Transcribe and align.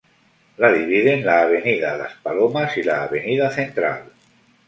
La 0.63 0.69
dividen 0.75 1.21
la 1.25 1.41
Avenida 1.41 1.95
Las 1.95 2.15
Palomas 2.23 2.75
y 2.75 2.81
la 2.81 3.03
Avenida 3.03 3.51
Central. 3.51 4.05